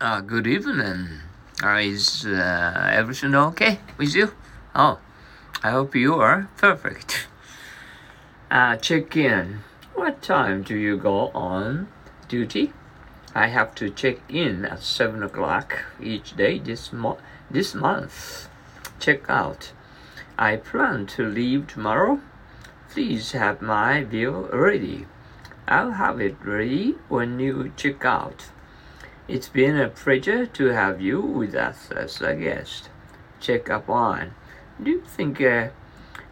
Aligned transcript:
Uh, 0.00 0.20
good 0.20 0.46
evening. 0.46 1.08
Is 1.60 2.24
uh, 2.24 2.88
everything 2.92 3.34
okay 3.34 3.80
with 3.96 4.14
you? 4.14 4.30
Oh, 4.72 5.00
I 5.64 5.70
hope 5.72 5.96
you 5.96 6.14
are 6.14 6.48
perfect. 6.56 7.26
Uh, 8.48 8.76
check 8.76 9.16
in. 9.16 9.64
What 9.96 10.22
time 10.22 10.62
do 10.62 10.76
you 10.76 10.96
go 10.96 11.32
on 11.34 11.88
duty? 12.28 12.72
I 13.34 13.48
have 13.48 13.74
to 13.74 13.90
check 13.90 14.18
in 14.28 14.64
at 14.66 14.84
7 14.84 15.20
o'clock 15.24 15.80
each 16.00 16.36
day 16.36 16.60
this, 16.60 16.92
mo- 16.92 17.18
this 17.50 17.74
month. 17.74 18.48
Check 19.00 19.28
out. 19.28 19.72
I 20.38 20.58
plan 20.58 21.06
to 21.16 21.26
leave 21.26 21.66
tomorrow. 21.66 22.20
Please 22.88 23.32
have 23.32 23.60
my 23.60 24.04
bill 24.04 24.48
ready. 24.52 25.06
I'll 25.66 25.90
have 25.90 26.20
it 26.20 26.36
ready 26.44 26.94
when 27.08 27.40
you 27.40 27.72
check 27.76 28.04
out. 28.04 28.50
It's 29.28 29.50
been 29.50 29.78
a 29.78 29.90
pleasure 29.90 30.46
to 30.46 30.68
have 30.68 31.02
you 31.02 31.20
with 31.20 31.54
us 31.54 31.90
as 31.90 32.22
a 32.22 32.34
guest. 32.34 32.88
Check 33.40 33.68
up 33.68 33.90
on. 33.90 34.32
Do 34.82 34.90
you 34.90 35.02
think 35.02 35.38
uh, 35.42 35.68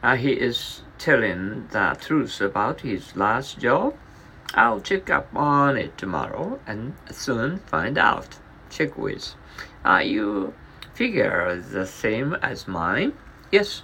uh, 0.03 0.17
he 0.17 0.33
is 0.33 0.81
telling 0.97 1.69
the 1.73 1.95
truth 2.01 2.41
about 2.41 2.81
his 2.81 3.15
last 3.15 3.59
job? 3.59 3.97
I'll 4.55 4.81
check 4.81 5.11
up 5.11 5.29
on 5.37 5.77
it 5.77 5.99
tomorrow 5.99 6.59
and 6.67 6.95
soon 7.11 7.59
find 7.59 7.99
out. 7.99 8.39
Check 8.71 8.97
with. 8.97 9.35
Are 9.85 10.03
you 10.03 10.55
figure 10.95 11.55
the 11.55 11.85
same 11.85 12.33
as 12.41 12.67
mine? 12.67 13.13
Yes. 13.53 13.83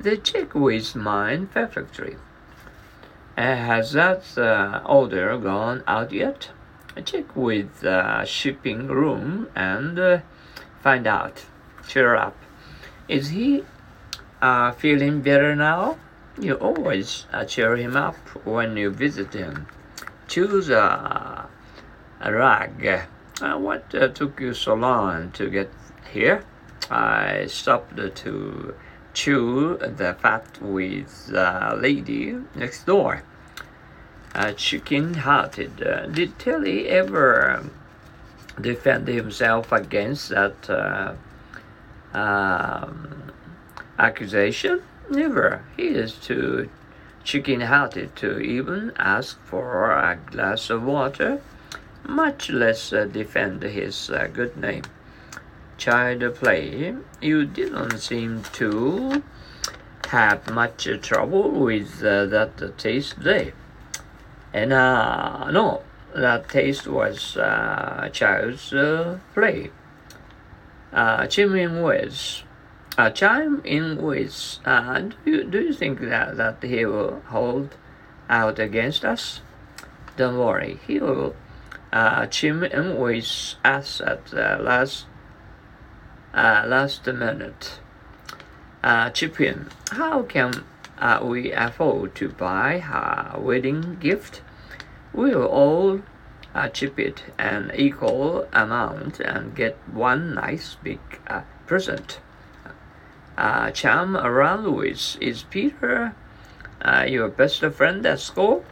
The 0.00 0.16
check 0.16 0.52
with 0.52 0.96
mine 0.96 1.46
perfectly. 1.46 2.16
Uh, 3.38 3.54
has 3.54 3.92
that 3.92 4.36
uh, 4.36 4.82
order 4.84 5.38
gone 5.38 5.84
out 5.86 6.10
yet? 6.10 6.48
Check 7.00 7.34
with 7.34 7.80
the 7.80 8.24
shipping 8.24 8.88
room 8.88 9.48
and 9.54 9.98
uh, 9.98 10.18
find 10.82 11.06
out. 11.06 11.46
Cheer 11.88 12.14
up. 12.14 12.36
Is 13.08 13.30
he 13.30 13.64
uh, 14.40 14.72
feeling 14.72 15.22
better 15.22 15.56
now? 15.56 15.98
You 16.38 16.54
always 16.54 17.26
uh, 17.32 17.44
cheer 17.44 17.76
him 17.76 17.96
up 17.96 18.16
when 18.44 18.76
you 18.76 18.90
visit 18.90 19.32
him. 19.34 19.66
Choose 20.28 20.70
a, 20.70 21.48
a 22.20 22.32
rag. 22.32 23.06
Uh, 23.40 23.58
what 23.58 23.94
uh, 23.94 24.08
took 24.08 24.40
you 24.40 24.54
so 24.54 24.74
long 24.74 25.30
to 25.32 25.50
get 25.50 25.70
here? 26.12 26.44
I 26.90 27.46
stopped 27.46 27.96
to 27.96 28.74
chew 29.14 29.78
the 29.78 30.16
fat 30.20 30.60
with 30.60 31.26
the 31.26 31.76
lady 31.78 32.36
next 32.54 32.84
door 32.86 33.22
uh, 34.34 34.52
chicken 34.52 35.14
hearted. 35.14 35.82
Uh, 35.82 36.06
did 36.06 36.38
Tilly 36.38 36.88
ever 36.88 37.50
um, 37.50 37.70
defend 38.60 39.08
himself 39.08 39.72
against 39.72 40.30
that 40.30 40.70
uh, 40.70 41.14
um, 42.16 43.32
accusation? 43.98 44.82
Never. 45.10 45.64
He 45.76 45.88
is 45.88 46.14
too 46.14 46.68
chicken 47.24 47.60
hearted 47.60 48.16
to 48.16 48.38
even 48.38 48.92
ask 48.96 49.38
for 49.44 49.92
a 49.92 50.18
glass 50.30 50.70
of 50.70 50.82
water, 50.82 51.40
much 52.04 52.50
less 52.50 52.92
uh, 52.92 53.04
defend 53.04 53.62
his 53.62 54.10
uh, 54.10 54.28
good 54.32 54.56
name. 54.56 54.82
Child 55.78 56.34
play, 56.36 56.94
you 57.20 57.44
didn't 57.44 57.98
seem 57.98 58.42
to 58.52 59.22
have 60.08 60.50
much 60.50 60.88
trouble 61.00 61.50
with 61.50 62.02
uh, 62.04 62.26
that 62.26 62.78
taste 62.78 63.22
day. 63.22 63.52
And 64.52 64.72
uh, 64.72 65.50
no, 65.50 65.82
that 66.14 66.48
taste 66.48 66.86
was 66.86 67.36
uh, 67.36 68.08
child's 68.12 68.72
uh, 68.72 69.18
play. 69.34 69.70
Uh, 70.92 71.26
chime 71.26 71.56
in 71.56 71.82
with, 71.82 72.42
uh, 72.98 73.10
chime 73.10 73.62
in 73.64 74.02
with. 74.02 74.58
Uh, 74.64 75.00
do 75.00 75.14
you 75.24 75.44
do 75.44 75.60
you 75.60 75.72
think 75.72 76.00
that 76.00 76.36
that 76.36 76.62
he 76.62 76.84
will 76.84 77.22
hold 77.28 77.76
out 78.28 78.58
against 78.58 79.04
us? 79.04 79.40
Don't 80.18 80.38
worry, 80.38 80.78
he 80.86 81.00
will 81.00 81.34
uh, 81.92 82.26
chime 82.26 82.64
in 82.64 82.98
with 82.98 83.54
us 83.64 84.02
at 84.02 84.26
the 84.26 84.58
last 84.60 85.06
uh, 86.34 86.64
last 86.66 87.06
minute. 87.06 87.80
Uh, 88.84 89.08
chip 89.10 89.40
in. 89.40 89.68
How 89.92 90.22
can 90.22 90.64
uh, 90.98 91.20
we 91.22 91.52
afford 91.52 92.14
to 92.16 92.28
buy 92.28 92.78
her 92.78 93.34
wedding 93.38 93.96
gift, 94.00 94.42
we'll 95.12 95.46
all 95.46 96.00
uh, 96.54 96.68
chip 96.68 96.98
it 96.98 97.24
an 97.38 97.70
equal 97.74 98.46
amount 98.52 99.20
and 99.20 99.54
get 99.54 99.76
one 99.90 100.34
nice 100.34 100.76
big 100.82 101.00
uh, 101.26 101.42
present. 101.66 102.20
Uh, 103.36 103.70
charm 103.70 104.16
around 104.16 104.74
with 104.74 105.16
is 105.20 105.42
Peter 105.44 106.14
uh, 106.82 107.06
your 107.08 107.28
best 107.28 107.64
friend 107.64 108.04
at 108.04 108.20
school? 108.20 108.64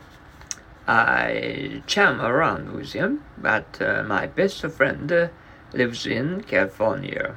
I 0.87 1.83
chum 1.87 2.21
around 2.21 2.73
with 2.73 2.93
him, 2.93 3.25
but 3.39 3.81
uh, 3.81 4.03
my 4.03 4.27
best 4.27 4.67
friend 4.67 5.11
uh, 5.11 5.29
lives 5.73 6.07
in 6.07 6.43
California 6.43 7.37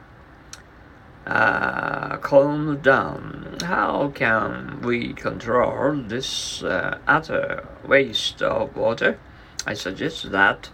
uh, 1.25 2.17
calm 2.17 2.79
down. 2.81 3.57
How 3.63 4.11
can 4.13 4.81
we 4.81 5.13
control 5.13 5.95
this 5.95 6.63
uh, 6.63 6.97
utter 7.07 7.67
waste 7.85 8.41
of 8.41 8.75
water? 8.75 9.17
I 9.65 9.73
suggest 9.73 10.31
that 10.31 10.69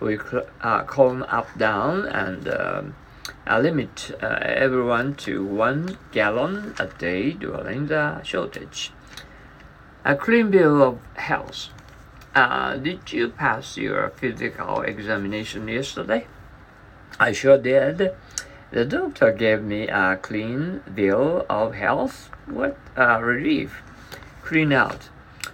we 0.00 0.18
uh, 0.62 0.84
calm 0.84 1.22
up 1.28 1.48
down 1.58 2.06
and 2.06 2.48
um, 2.48 2.94
uh, 3.46 3.58
limit 3.58 4.16
uh, 4.22 4.38
everyone 4.42 5.14
to 5.14 5.44
one 5.44 5.98
gallon 6.12 6.74
a 6.78 6.86
day 6.86 7.32
during 7.32 7.88
the 7.88 8.22
shortage. 8.22 8.92
A 10.04 10.16
clean 10.16 10.50
bill 10.50 10.82
of 10.82 10.98
health. 11.16 11.68
Uh, 12.34 12.76
did 12.76 13.12
you 13.12 13.28
pass 13.28 13.76
your 13.76 14.10
physical 14.10 14.80
examination 14.82 15.68
yesterday? 15.68 16.26
I 17.18 17.32
sure 17.32 17.58
did. 17.58 18.12
The 18.72 18.84
doctor 18.84 19.32
gave 19.32 19.62
me 19.62 19.88
a 19.88 20.16
clean 20.16 20.82
bill 20.94 21.44
of 21.50 21.74
health. 21.74 22.30
What 22.46 22.76
a 22.94 23.20
relief. 23.20 23.82
Clean 24.42 24.72
out. 24.72 25.08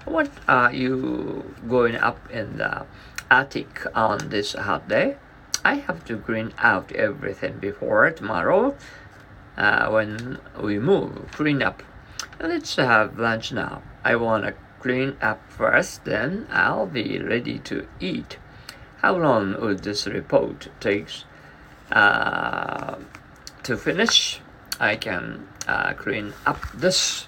What 0.04 0.30
are 0.46 0.70
you 0.70 1.54
going 1.66 1.96
up 1.96 2.30
in 2.30 2.58
the 2.58 2.84
attic 3.30 3.86
on 3.94 4.28
this 4.28 4.52
hot 4.52 4.86
day? 4.88 5.16
I 5.64 5.76
have 5.76 6.04
to 6.04 6.18
clean 6.18 6.52
out 6.58 6.92
everything 6.92 7.58
before 7.58 8.10
tomorrow 8.10 8.76
uh, 9.56 9.88
when 9.88 10.38
we 10.60 10.78
move. 10.78 11.30
Clean 11.32 11.62
up. 11.62 11.82
Let's 12.38 12.76
have 12.76 13.18
lunch 13.18 13.50
now. 13.50 13.82
I 14.04 14.16
want 14.16 14.44
to 14.44 14.54
clean 14.80 15.16
up 15.22 15.40
first, 15.48 16.04
then 16.04 16.46
I'll 16.50 16.86
be 16.86 17.18
ready 17.18 17.60
to 17.60 17.88
eat. 17.98 18.36
How 18.98 19.16
long 19.16 19.58
would 19.58 19.84
this 19.84 20.06
report 20.06 20.68
take? 20.80 21.08
Uh, 21.90 22.96
to 23.62 23.76
finish, 23.76 24.40
I 24.80 24.96
can 24.96 25.48
uh, 25.66 25.94
clean 25.94 26.32
up 26.44 26.60
this 26.74 27.26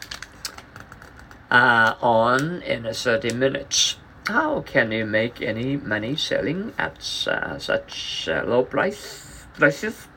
uh, 1.50 1.94
on 2.00 2.62
in 2.62 2.92
30 2.92 3.34
minutes. 3.34 3.96
How 4.26 4.60
can 4.60 4.92
you 4.92 5.06
make 5.06 5.40
any 5.40 5.76
money 5.76 6.16
selling 6.16 6.74
at 6.76 6.98
uh, 7.26 7.58
such 7.58 8.28
low 8.28 8.64
price 8.64 9.46
prices? 9.54 10.08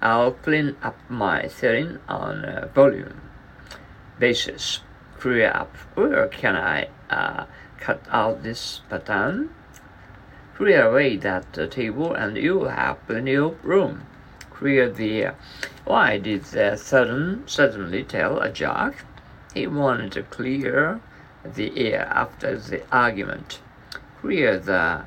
I'll 0.00 0.32
clean 0.32 0.76
up 0.82 0.96
my 1.08 1.48
selling 1.48 1.98
on 2.08 2.70
volume 2.74 3.20
basis. 4.18 4.80
Clear 5.18 5.50
up. 5.52 5.74
Where 5.94 6.28
can 6.28 6.54
I 6.54 6.88
uh, 7.10 7.46
cut 7.80 8.02
out 8.10 8.42
this 8.42 8.82
pattern? 8.88 9.50
Clear 10.58 10.88
away 10.88 11.16
that 11.18 11.52
table 11.70 12.12
and 12.12 12.36
you 12.36 12.64
have 12.64 12.98
a 13.08 13.20
new 13.20 13.56
room. 13.62 14.02
Clear 14.50 14.90
the 14.90 15.22
air. 15.22 15.36
Why 15.84 16.18
did 16.18 16.46
the 16.46 16.74
sudden 16.74 17.46
suddenly 17.46 18.02
tell 18.02 18.40
a 18.40 18.50
joke? 18.50 18.96
He 19.54 19.68
wanted 19.68 20.10
to 20.12 20.24
clear 20.24 21.00
the 21.44 21.78
air 21.78 22.08
after 22.10 22.58
the 22.58 22.82
argument. 22.90 23.60
Clear 24.20 24.58
the 24.58 25.04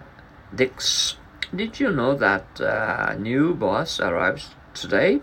decks. 0.55 1.17
Did 1.53 1.81
you 1.81 1.91
know 1.91 2.15
that 2.15 2.61
uh, 2.61 3.15
new 3.19 3.53
boss 3.53 3.99
arrives 3.99 4.55
today? 4.73 5.19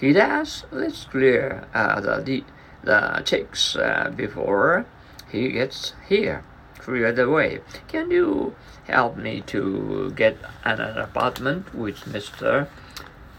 He 0.00 0.12
does. 0.12 0.64
Let's 0.72 1.04
clear 1.04 1.68
uh, 1.72 2.00
the 2.00 2.42
the 2.82 3.22
checks 3.24 3.76
uh, 3.76 4.10
before 4.16 4.84
he 5.30 5.52
gets 5.52 5.92
here 6.08 6.42
clear 6.78 7.12
the 7.12 7.28
way. 7.28 7.60
Can 7.88 8.10
you 8.10 8.54
help 8.86 9.16
me 9.16 9.40
to 9.46 10.12
get 10.14 10.36
an, 10.64 10.80
apartment 10.80 11.74
with 11.74 12.00
Mr. 12.04 12.68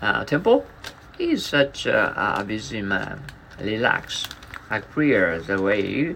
Uh, 0.02 0.24
Temple? 0.26 0.66
He's 1.18 1.46
such 1.46 1.86
a, 1.86 2.40
a, 2.40 2.44
busy 2.44 2.82
man. 2.82 3.24
Relax. 3.60 4.28
I 4.70 4.80
clear 4.80 5.40
the 5.40 5.62
way 5.62 6.16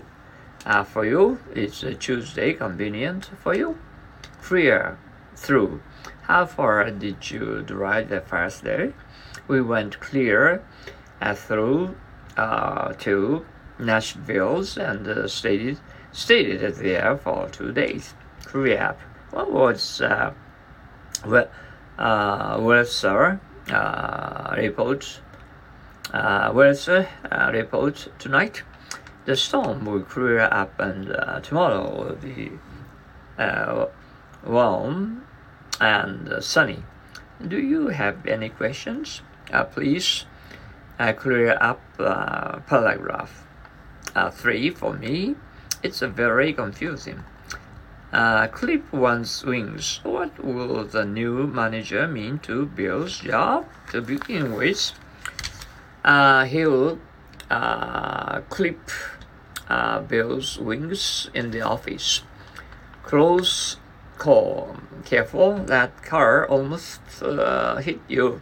uh, 0.65 0.83
for 0.83 1.05
you. 1.05 1.39
It's 1.53 1.83
a 1.83 1.93
Tuesday 1.93 2.53
convenient 2.53 3.29
for 3.41 3.55
you. 3.55 3.77
Clear 4.41 4.97
through. 5.35 5.81
How 6.23 6.45
far 6.45 6.89
did 6.91 7.31
you 7.31 7.61
drive 7.61 8.09
the 8.09 8.21
first 8.21 8.63
day? 8.63 8.93
We 9.47 9.61
went 9.61 9.99
clear 9.99 10.63
uh, 11.21 11.33
through 11.33 11.95
uh, 12.37 12.93
to 12.99 13.45
Nashville's 13.79 14.77
and 14.77 15.07
uh, 15.07 15.27
stayed 15.27 15.77
stayed 16.11 16.59
there 16.59 17.17
for 17.17 17.47
two 17.49 17.71
days. 17.71 18.13
Recap. 18.45 18.97
What 19.31 19.51
was 19.51 20.01
uh, 20.01 20.33
well, 21.25 21.49
uh, 21.97 22.57
weather 22.59 23.39
uh, 23.71 24.55
report? 24.57 25.21
Uh, 26.13 26.51
weather 26.53 27.07
uh, 27.31 27.51
report 27.53 28.07
tonight. 28.19 28.63
The 29.25 29.35
storm 29.35 29.85
will 29.85 30.01
clear 30.01 30.39
up, 30.39 30.79
and 30.79 31.11
uh, 31.11 31.39
tomorrow 31.41 32.03
will 32.03 32.15
be 32.15 32.51
uh, 33.37 33.85
warm 34.43 35.23
and 35.79 36.43
sunny. 36.43 36.83
Do 37.47 37.59
you 37.59 37.89
have 37.89 38.25
any 38.25 38.49
questions? 38.49 39.21
Uh, 39.53 39.63
please 39.63 40.25
uh, 40.99 41.13
clear 41.13 41.57
up 41.61 41.79
uh, 41.99 42.59
paragraph 42.67 43.45
uh, 44.15 44.29
3 44.29 44.69
for 44.71 44.93
me. 44.93 45.35
It's 45.83 46.01
a 46.01 46.07
very 46.07 46.53
confusing. 46.53 47.23
Uh, 48.11 48.47
clip 48.47 48.91
one's 48.91 49.43
wings. 49.45 49.99
What 50.03 50.43
will 50.43 50.83
the 50.83 51.05
new 51.05 51.45
manager 51.45 52.07
mean 52.07 52.39
to 52.39 52.65
Bill's 52.65 53.19
job 53.19 53.67
to 53.91 54.01
begin 54.01 54.55
with? 54.55 54.93
Uh, 56.03 56.45
he'll 56.45 56.97
uh, 57.51 58.41
clip 58.49 58.89
uh, 59.69 60.01
Bill's 60.01 60.57
wings 60.57 61.29
in 61.33 61.51
the 61.51 61.61
office. 61.61 62.23
Close 63.03 63.77
call. 64.17 64.77
Careful, 65.05 65.59
that 65.65 66.03
car 66.03 66.47
almost 66.47 67.01
uh, 67.21 67.77
hit 67.77 67.99
you. 68.07 68.41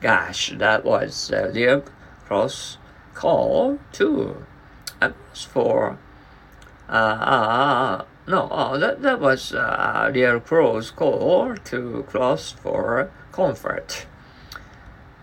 Gosh, 0.00 0.52
that 0.56 0.84
was 0.84 1.30
a 1.30 1.50
real 1.50 1.84
close 2.26 2.78
call 3.14 3.78
too. 3.92 4.46
For 5.34 5.98
uh, 6.88 6.92
uh, 6.92 8.04
no, 8.26 8.48
uh, 8.48 8.76
that, 8.78 9.02
that 9.02 9.20
was 9.20 9.54
uh, 9.54 10.10
real 10.12 10.40
close 10.40 10.90
call 10.90 11.56
to 11.56 12.04
close 12.08 12.50
for 12.52 13.10
comfort. 13.32 14.06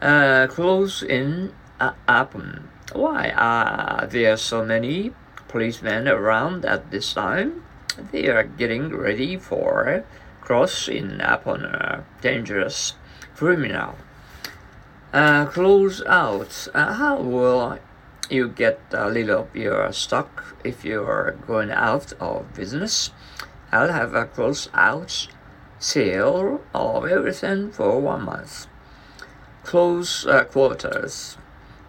Uh, 0.02 0.48
close 0.48 1.04
in 1.04 1.54
uh, 1.80 1.94
happen. 2.08 2.70
Why 2.94 3.30
are 3.30 4.08
there 4.08 4.38
so 4.38 4.66
many 4.66 5.14
policemen 5.48 6.08
around 6.08 6.66
at 6.66 6.90
this 6.90 7.14
time? 7.14 7.64
They 8.12 8.28
are 8.28 8.44
getting 8.44 8.96
ready 8.96 9.38
for 9.38 10.04
crossing 10.42 11.20
upon 11.22 11.66
a 11.66 12.04
dangerous 12.22 12.94
criminal. 13.36 13.96
Uh, 15.14 15.46
close 15.46 16.04
out. 16.06 16.68
Uh, 16.74 16.94
how 16.94 17.22
will 17.22 17.80
you 18.30 18.50
get 18.50 18.80
a 18.92 19.10
little 19.10 19.42
of 19.42 19.56
your 19.56 19.92
stock 19.92 20.56
if 20.64 20.84
you're 20.84 21.38
going 21.46 21.72
out 21.72 22.14
of 22.20 22.54
business? 22.54 23.12
I'll 23.72 23.92
have 23.92 24.14
a 24.14 24.26
close 24.26 24.70
out 24.74 25.28
sale 25.80 26.62
of 26.74 27.06
everything 27.06 27.72
for 27.72 28.00
one 28.00 28.24
month. 28.24 28.68
Close 29.64 30.26
uh, 30.26 30.46
quarters. 30.46 31.38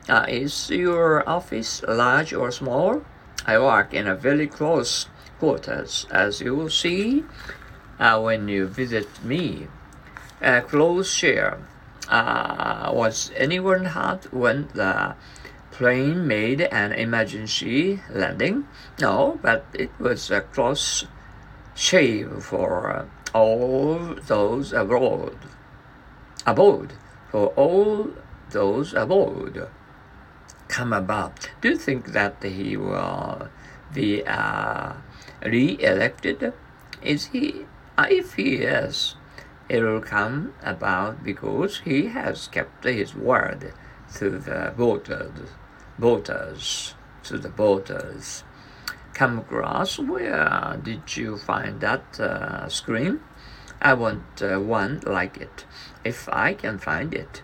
Uh, 0.08 0.26
is 0.28 0.70
your 0.70 1.28
office 1.28 1.82
large 1.86 2.32
or 2.32 2.50
small? 2.50 3.02
I 3.46 3.58
work 3.58 3.94
in 3.94 4.06
a 4.06 4.14
very 4.14 4.46
close 4.46 5.06
quarters, 5.38 6.06
as 6.10 6.40
you 6.40 6.54
will 6.54 6.70
see 6.70 7.24
uh, 7.98 8.20
when 8.20 8.48
you 8.48 8.66
visit 8.66 9.08
me. 9.24 9.68
A 10.40 10.62
close 10.62 11.12
share. 11.12 11.58
Uh, 12.08 12.90
was 12.94 13.30
anyone 13.36 13.84
hurt 13.84 14.32
when 14.32 14.68
the 14.74 15.14
plane 15.78 16.26
made 16.26 16.60
an 16.60 16.90
emergency 16.90 18.02
landing? 18.10 18.66
No, 19.00 19.38
but 19.40 19.64
it 19.72 19.90
was 20.00 20.28
a 20.28 20.40
close 20.40 21.06
shave 21.76 22.42
for 22.42 23.06
all 23.32 24.16
those 24.26 24.72
abroad. 24.72 25.38
Aboard 26.44 26.94
for 27.30 27.48
all 27.54 28.10
those 28.50 28.92
aboard. 28.92 29.68
Come 30.66 30.92
about. 30.92 31.50
Do 31.60 31.68
you 31.68 31.76
think 31.76 32.06
that 32.06 32.42
he 32.42 32.76
will 32.76 33.48
be 33.94 34.24
uh, 34.26 34.94
re-elected? 35.44 36.52
Is 37.02 37.26
he? 37.26 37.66
If 37.96 38.34
he 38.34 38.56
is, 38.56 39.14
it 39.68 39.82
will 39.82 40.00
come 40.00 40.54
about 40.62 41.22
because 41.22 41.80
he 41.84 42.06
has 42.06 42.48
kept 42.48 42.84
his 42.84 43.14
word 43.14 43.72
to 44.14 44.30
the 44.30 44.72
voters. 44.76 45.50
Voters 45.98 46.94
to 47.24 47.38
the. 47.38 47.50
Come 49.14 49.38
across. 49.38 49.98
Where 49.98 50.78
did 50.82 51.16
you 51.16 51.36
find 51.36 51.80
that 51.80 52.20
uh, 52.20 52.68
screen? 52.68 53.20
I 53.82 53.94
want 53.94 54.40
uh, 54.40 54.58
one 54.60 55.00
like 55.04 55.36
it. 55.36 55.64
If 56.04 56.28
I 56.28 56.54
can 56.54 56.78
find 56.78 57.12
it, 57.12 57.42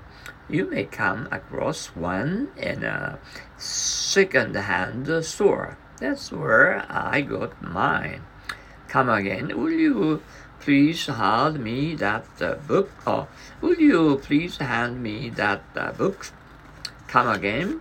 you 0.48 0.70
may 0.70 0.84
come 0.84 1.28
across 1.30 1.88
one 1.96 2.50
in 2.56 2.84
a 2.84 3.18
second-hand 3.58 5.24
store. 5.24 5.78
That's 6.00 6.30
where 6.30 6.86
I 6.88 7.22
got 7.22 7.60
mine. 7.62 8.22
Come 8.88 9.08
again. 9.08 9.48
Will 9.60 9.70
you 9.72 10.22
please 10.60 11.06
hand 11.06 11.62
me 11.62 11.94
that 11.96 12.26
uh, 12.40 12.54
book? 12.66 12.90
Or 13.06 13.26
will 13.60 13.74
you 13.74 14.20
please 14.22 14.58
hand 14.58 15.02
me 15.02 15.30
that 15.30 15.62
uh, 15.74 15.92
book? 15.92 16.30
Come 17.08 17.28
again. 17.28 17.80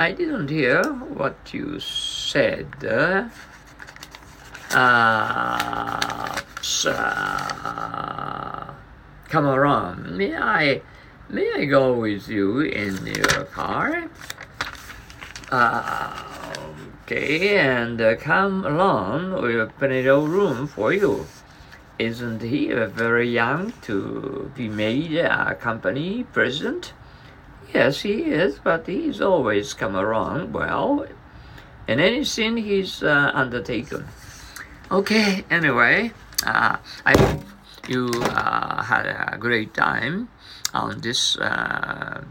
I 0.00 0.12
didn't 0.12 0.48
hear 0.48 0.84
what 0.84 1.52
you 1.52 1.80
said. 1.80 2.68
Uh, 2.84 3.28
uh, 4.70 6.38
come 9.28 9.46
around. 9.46 10.16
May 10.16 10.36
I, 10.36 10.82
may 11.28 11.52
I 11.52 11.64
go 11.64 11.94
with 11.94 12.28
you 12.28 12.60
in 12.60 13.06
your 13.06 13.44
car? 13.46 14.08
Uh, 15.50 16.24
okay, 17.02 17.58
and 17.58 18.00
uh, 18.00 18.14
come 18.14 18.64
along. 18.64 19.42
We 19.42 19.54
have 19.54 19.76
plenty 19.78 20.06
of 20.06 20.28
room 20.28 20.68
for 20.68 20.92
you. 20.92 21.26
Isn't 21.98 22.42
he 22.42 22.72
very 22.72 23.28
young 23.28 23.72
to 23.82 24.52
be 24.54 24.68
made 24.68 25.16
a 25.16 25.56
company 25.56 26.24
president? 26.32 26.92
Yes, 27.72 28.00
he 28.00 28.22
is, 28.24 28.58
but 28.58 28.86
he's 28.86 29.20
always 29.20 29.74
come 29.74 29.94
around 29.94 30.54
well 30.54 31.06
in 31.86 32.00
anything 32.00 32.56
he's 32.56 33.02
uh, 33.02 33.30
undertaken. 33.34 34.06
Okay, 34.90 35.44
anyway, 35.50 36.12
uh, 36.46 36.76
I 37.04 37.18
hope 37.18 37.42
you 37.88 38.08
uh, 38.22 38.82
had 38.82 39.04
a 39.06 39.36
great 39.38 39.74
time 39.74 40.28
on 40.72 41.00
this 41.00 41.36
uh, 41.38 42.24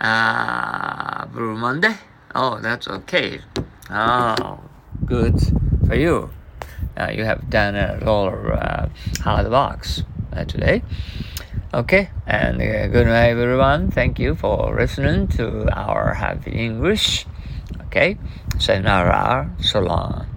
uh, 0.00 1.26
Blue 1.26 1.56
Monday. 1.56 1.96
Oh, 2.34 2.60
that's 2.60 2.86
okay. 2.86 3.40
Oh, 3.90 4.60
good 5.04 5.40
for 5.86 5.96
you. 5.96 6.30
Uh, 6.96 7.10
you 7.12 7.24
have 7.24 7.50
done 7.50 7.74
a 7.74 7.98
lot 8.04 8.32
of 8.32 8.90
hard 9.20 9.50
work 9.50 9.86
today. 10.46 10.82
Okay, 11.76 12.08
and 12.26 12.56
uh, 12.56 12.88
good 12.88 13.06
night, 13.06 13.36
everyone. 13.36 13.90
Thank 13.90 14.18
you 14.18 14.34
for 14.34 14.74
listening 14.74 15.28
to 15.36 15.68
our 15.76 16.14
Happy 16.14 16.52
English. 16.52 17.26
Okay, 17.92 18.16
sayonara, 18.58 19.52
so 19.60 19.80
long. 19.80 20.35